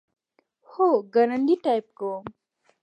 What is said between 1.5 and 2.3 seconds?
ټایپ کوم